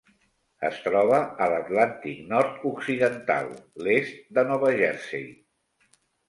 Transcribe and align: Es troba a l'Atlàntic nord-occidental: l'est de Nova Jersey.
Es 0.69 0.77
troba 0.85 1.17
a 1.45 1.49
l'Atlàntic 1.51 2.23
nord-occidental: 2.31 3.51
l'est 3.89 4.25
de 4.39 4.47
Nova 4.53 4.73
Jersey. 4.81 5.29